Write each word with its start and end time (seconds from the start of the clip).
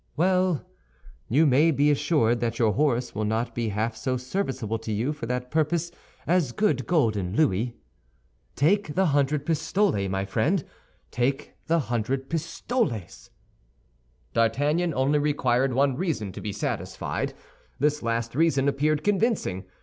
"Well, 0.17 0.65
you 1.29 1.45
may 1.45 1.69
be 1.69 1.91
assured 1.91 2.39
that 2.39 2.57
your 2.57 2.71
horse 2.73 3.13
will 3.13 3.23
not 3.23 3.53
be 3.53 3.69
half 3.69 3.95
so 3.95 4.17
serviceable 4.17 4.79
to 4.79 4.91
you 4.91 5.13
for 5.13 5.27
that 5.27 5.51
purpose 5.51 5.91
as 6.25 6.53
good 6.53 6.87
golden 6.87 7.35
louis. 7.35 7.75
Take 8.55 8.95
the 8.95 9.05
hundred 9.05 9.45
pistoles, 9.45 10.09
my 10.09 10.25
friend; 10.25 10.63
take 11.11 11.53
the 11.67 11.81
hundred 11.81 12.31
pistoles!" 12.31 13.29
D'Artagnan 14.33 14.95
only 14.95 15.19
required 15.19 15.71
one 15.71 15.95
reason 15.95 16.31
to 16.31 16.41
be 16.41 16.51
satisfied. 16.51 17.35
This 17.77 18.01
last 18.01 18.33
reason 18.33 18.67
appeared 18.67 19.03
convincing. 19.03 19.65